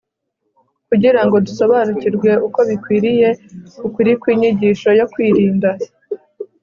[0.89, 3.29] kugira ngo dusobanukirwe uko bikwiriye
[3.87, 5.69] ukuri kw'inyigisho yo kwirinda